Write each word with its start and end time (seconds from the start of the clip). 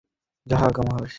আজ্ঞা 0.47 0.57
হাঁ 0.57 0.69
মহারাজ। 0.87 1.09